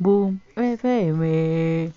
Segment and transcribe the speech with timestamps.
[0.00, 1.89] boom, wave, wave.